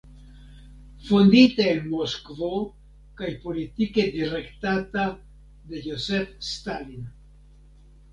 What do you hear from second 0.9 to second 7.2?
Fondita en Moskvo kaj politike direktata de Josef Stalin.